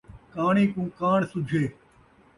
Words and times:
کاݨی 0.33 0.65
کوں 0.73 0.87
کاݨ 0.99 1.19
سُجھے 1.31 1.63